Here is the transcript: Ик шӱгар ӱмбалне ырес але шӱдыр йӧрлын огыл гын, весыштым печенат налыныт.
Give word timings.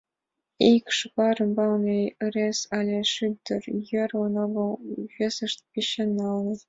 Ик 0.73 0.85
шӱгар 0.97 1.37
ӱмбалне 1.45 2.01
ырес 2.25 2.59
але 2.77 2.97
шӱдыр 3.13 3.63
йӧрлын 3.89 4.35
огыл 4.45 4.69
гын, 4.87 5.01
весыштым 5.15 5.67
печенат 5.71 6.15
налыныт. 6.19 6.59